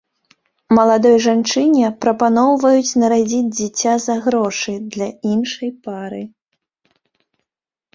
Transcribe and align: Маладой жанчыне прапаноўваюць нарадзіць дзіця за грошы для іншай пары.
Маладой 0.77 1.17
жанчыне 1.25 1.91
прапаноўваюць 2.07 2.97
нарадзіць 3.03 3.45
дзіця 3.57 3.93
за 4.09 4.19
грошы 4.27 4.73
для 4.99 5.07
іншай 5.37 5.71
пары. 5.89 6.23